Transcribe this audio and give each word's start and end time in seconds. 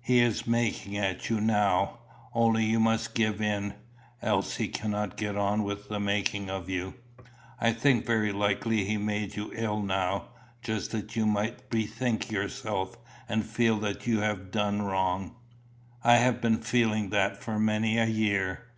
He 0.00 0.20
is 0.20 0.46
making 0.46 0.96
at 0.96 1.28
you 1.28 1.40
now; 1.40 1.98
only 2.34 2.64
you 2.64 2.78
must 2.78 3.16
give 3.16 3.40
in, 3.42 3.74
else 4.22 4.54
he 4.54 4.68
cannot 4.68 5.16
get 5.16 5.34
on 5.36 5.64
with 5.64 5.88
the 5.88 5.98
making 5.98 6.48
of 6.48 6.68
you. 6.68 6.94
I 7.60 7.72
think 7.72 8.06
very 8.06 8.30
likely 8.30 8.84
he 8.84 8.96
made 8.96 9.34
you 9.34 9.50
ill 9.56 9.80
now, 9.82 10.28
just 10.62 10.92
that 10.92 11.16
you 11.16 11.26
might 11.26 11.68
bethink 11.68 12.30
yourself, 12.30 12.96
and 13.28 13.44
feel 13.44 13.76
that 13.78 14.06
you 14.06 14.20
had 14.20 14.52
done 14.52 14.82
wrong." 14.82 15.34
"I 16.04 16.14
have 16.18 16.40
been 16.40 16.58
feeling 16.58 17.10
that 17.10 17.38
for 17.42 17.58
many 17.58 17.98
a 17.98 18.06
year." 18.06 18.68